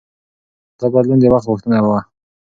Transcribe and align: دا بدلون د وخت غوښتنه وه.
دا 0.79 0.85
بدلون 0.93 1.19
د 1.21 1.25
وخت 1.33 1.45
غوښتنه 1.49 1.77
وه. 1.87 1.99